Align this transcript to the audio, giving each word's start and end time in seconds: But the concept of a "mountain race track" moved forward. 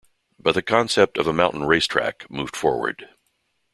But 0.39 0.53
the 0.55 0.63
concept 0.63 1.19
of 1.19 1.27
a 1.27 1.31
"mountain 1.31 1.63
race 1.63 1.85
track" 1.85 2.25
moved 2.27 2.55
forward. 2.55 3.07